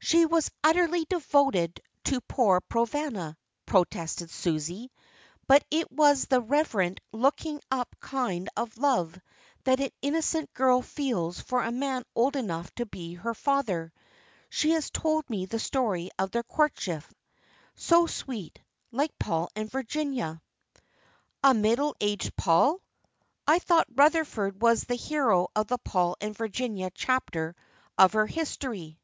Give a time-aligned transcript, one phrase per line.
[0.00, 4.92] "She was utterly devoted to poor Provana," protested Susie,
[5.46, 9.18] "but it was the reverent looking up kind of love
[9.62, 13.94] that an innocent girl feels for a man old enough to be her father.
[14.50, 17.04] She has told me the story of their courtship
[17.74, 18.60] so sweet
[18.92, 20.42] like Paul and Virginia."
[21.42, 22.78] "A middle aged Paul!
[23.46, 27.56] I thought Rutherford was the hero of the Paul and Virginia chapter
[27.96, 29.00] of her history."